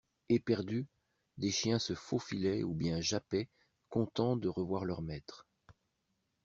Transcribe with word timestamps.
Eperdus, 0.29 0.87
des 1.37 1.51
chiens 1.51 1.77
se 1.77 1.93
faufilaient 1.93 2.63
ou 2.63 2.73
bien 2.73 3.01
jappaient, 3.01 3.49
contents 3.89 4.35
de 4.35 4.47
revoir 4.47 4.83
leurs 4.83 5.03
maîtres. 5.03 5.45